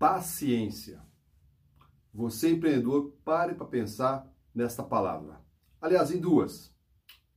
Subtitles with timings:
[0.00, 0.98] paciência.
[2.14, 5.42] Você, empreendedor, pare para pensar nesta palavra.
[5.78, 6.74] Aliás, em duas: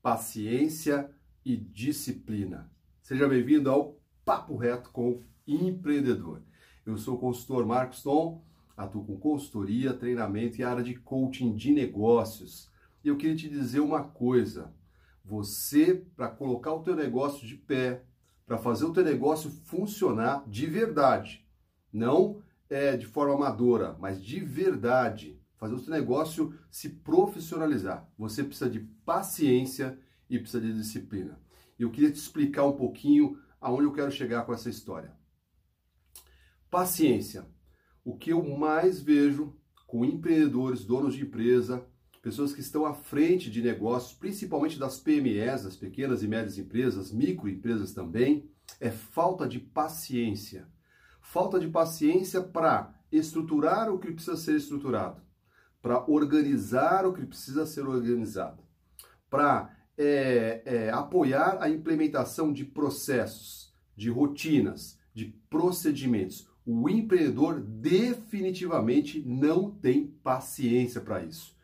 [0.01, 1.13] paciência
[1.43, 2.71] e disciplina.
[3.01, 6.41] Seja bem-vindo ao Papo Reto com Empreendedor.
[6.85, 8.45] Eu sou o consultor Marcos Tom,
[8.77, 12.71] atuo com consultoria, treinamento e área de coaching de negócios.
[13.03, 14.73] E eu queria te dizer uma coisa:
[15.21, 18.05] você, para colocar o teu negócio de pé,
[18.45, 21.45] para fazer o teu negócio funcionar de verdade,
[21.91, 22.41] não
[22.73, 28.09] é, de forma amadora, mas de verdade, fazer o seu negócio se profissionalizar.
[28.17, 31.39] Você precisa de paciência e precisa de disciplina.
[31.77, 35.13] E eu queria te explicar um pouquinho aonde eu quero chegar com essa história.
[36.69, 37.45] Paciência.
[38.03, 39.55] O que eu mais vejo
[39.85, 41.85] com empreendedores, donos de empresa,
[42.23, 47.11] pessoas que estão à frente de negócios, principalmente das PMEs, das pequenas e médias empresas,
[47.11, 50.72] microempresas também, é falta de paciência
[51.33, 55.19] falta de paciência para estruturar o que precisa ser estruturado,
[55.81, 58.61] para organizar o que precisa ser organizado,
[59.31, 66.47] para é, é, apoiar a implementação de processos, de rotinas, de procedimentos.
[66.63, 71.57] O empreendedor definitivamente não tem paciência para isso.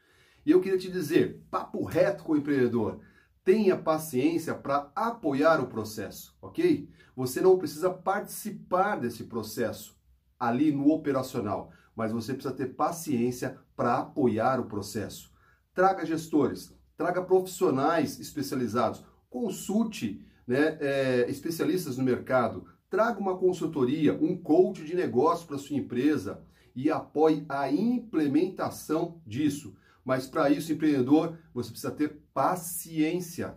[0.44, 3.02] E eu queria te dizer, papo reto com o empreendedor,
[3.50, 6.88] tenha paciência para apoiar o processo, ok?
[7.16, 9.98] Você não precisa participar desse processo
[10.40, 15.34] ali no operacional, mas você precisa ter paciência para apoiar o processo.
[15.74, 24.38] Traga gestores, traga profissionais especializados, consulte né, é, especialistas no mercado, traga uma consultoria, um
[24.38, 26.44] coach de negócio para sua empresa
[26.76, 29.76] e apoie a implementação disso.
[30.04, 33.56] Mas para isso, empreendedor, você precisa ter paciência.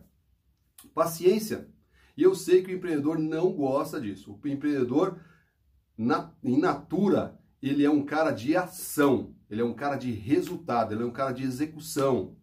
[0.94, 1.68] Paciência.
[2.16, 4.38] E eu sei que o empreendedor não gosta disso.
[4.42, 5.18] O empreendedor,
[5.96, 10.92] na, em natura, ele é um cara de ação, ele é um cara de resultado,
[10.92, 12.36] ele é um cara de execução.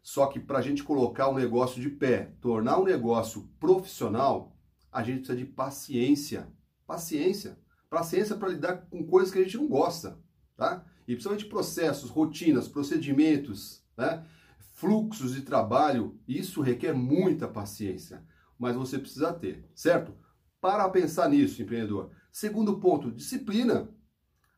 [0.00, 4.56] Só que para a gente colocar um negócio de pé, tornar um negócio profissional,
[4.92, 6.48] a gente precisa de paciência.
[6.86, 7.58] Paciência.
[7.90, 10.18] Paciência para lidar com coisas que a gente não gosta,
[10.56, 10.84] tá?
[11.06, 14.24] E principalmente processos, rotinas, procedimentos, né?
[14.72, 18.24] fluxos de trabalho, isso requer muita paciência,
[18.58, 20.14] mas você precisa ter, certo?
[20.60, 22.10] Para pensar nisso, empreendedor.
[22.32, 23.88] Segundo ponto, disciplina.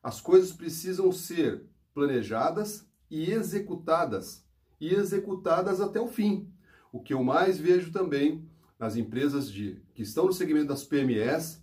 [0.01, 4.45] As coisas precisam ser planejadas e executadas,
[4.79, 6.51] e executadas até o fim.
[6.91, 11.61] O que eu mais vejo também nas empresas de que estão no segmento das PMEs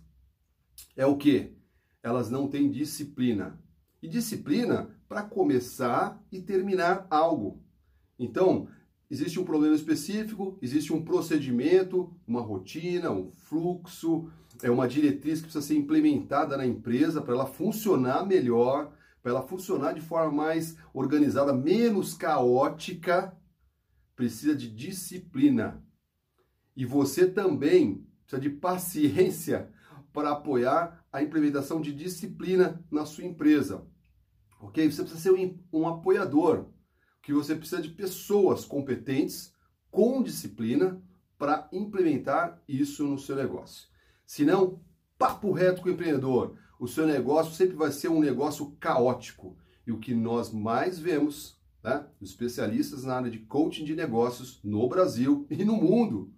[0.95, 1.55] é o que?
[2.03, 3.59] Elas não têm disciplina
[4.05, 7.61] e disciplina para começar e terminar algo.
[8.17, 8.67] Então,
[9.09, 14.29] existe um problema específico, existe um procedimento, uma rotina, um fluxo,
[14.61, 19.41] é uma diretriz que precisa ser implementada na empresa para ela funcionar melhor, para ela
[19.41, 23.35] funcionar de forma mais organizada, menos caótica,
[24.15, 25.83] precisa de disciplina.
[26.75, 29.69] E você também precisa de paciência
[30.13, 33.85] para apoiar a implementação de disciplina na sua empresa
[34.65, 34.91] ok?
[34.91, 36.65] Você precisa ser um, um apoiador,
[37.21, 39.53] que você precisa de pessoas competentes,
[39.91, 41.01] com disciplina,
[41.37, 43.87] para implementar isso no seu negócio.
[44.25, 44.81] Senão,
[45.17, 49.57] papo reto com o empreendedor, o seu negócio sempre vai ser um negócio caótico.
[49.85, 54.87] E o que nós mais vemos, né, especialistas na área de coaching de negócios no
[54.89, 56.33] Brasil e no mundo,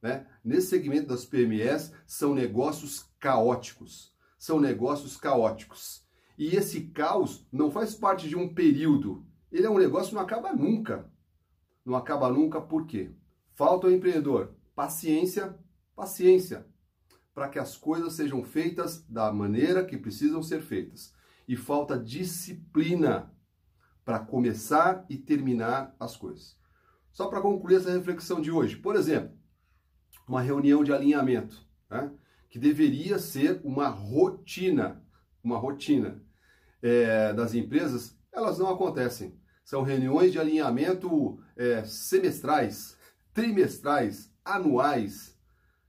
[0.00, 4.12] né, nesse segmento das PMEs, são negócios caóticos.
[4.38, 6.02] São negócios caóticos.
[6.36, 9.24] E esse caos não faz parte de um período.
[9.50, 11.10] Ele é um negócio que não acaba nunca.
[11.84, 13.12] Não acaba nunca por quê?
[13.54, 15.58] Falta ao empreendedor paciência,
[15.94, 16.66] paciência,
[17.34, 21.14] para que as coisas sejam feitas da maneira que precisam ser feitas.
[21.46, 23.32] E falta disciplina
[24.04, 26.56] para começar e terminar as coisas.
[27.12, 29.36] Só para concluir essa reflexão de hoje, por exemplo,
[30.26, 32.12] uma reunião de alinhamento, né?
[32.48, 35.02] que deveria ser uma rotina
[35.42, 36.22] uma rotina
[36.80, 39.34] é, das empresas, elas não acontecem.
[39.64, 42.96] São reuniões de alinhamento é, semestrais,
[43.32, 45.38] trimestrais, anuais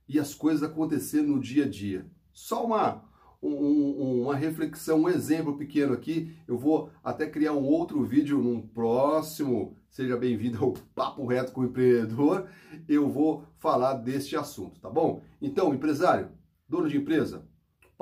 [0.07, 2.05] e as coisas acontecendo no dia a dia.
[2.31, 3.03] Só uma,
[3.41, 6.35] um, uma reflexão, um exemplo pequeno aqui.
[6.47, 9.75] Eu vou até criar um outro vídeo num próximo.
[9.89, 12.47] Seja bem-vindo ao Papo Reto com o Empreendedor.
[12.87, 15.21] Eu vou falar deste assunto, tá bom?
[15.41, 16.29] Então, empresário,
[16.67, 17.47] dono de empresa,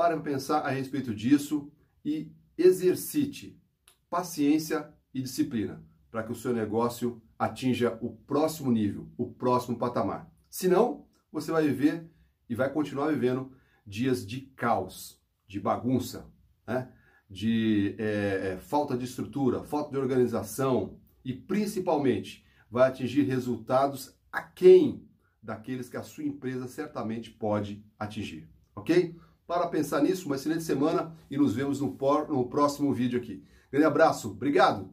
[0.02, 1.72] para pensar a respeito disso
[2.04, 3.62] e exercite
[4.10, 10.28] paciência e disciplina para que o seu negócio atinja o próximo nível, o próximo patamar.
[10.50, 12.10] Senão, você vai viver
[12.50, 13.52] e vai continuar vivendo
[13.86, 16.26] dias de caos, de bagunça,
[16.66, 16.92] né?
[17.30, 25.08] de é, falta de estrutura, falta de organização e principalmente vai atingir resultados aquém
[25.44, 29.16] daqueles que a sua empresa certamente pode atingir, ok?
[29.52, 31.88] Para pensar nisso, uma excelente semana e nos vemos no,
[32.30, 33.44] no próximo vídeo aqui.
[33.70, 34.90] Grande abraço, obrigado!